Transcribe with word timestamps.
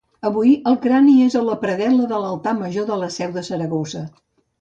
Avui, 0.27 0.51
el 0.69 0.77
crani 0.85 1.11
és 1.25 1.35
a 1.39 1.43
la 1.49 1.57
predel·la 1.63 2.07
de 2.13 2.21
l'altar 2.23 2.55
major 2.63 2.87
de 2.89 2.97
la 3.03 3.11
Seu 3.17 3.37
de 3.37 3.45
Saragossa. 3.49 4.03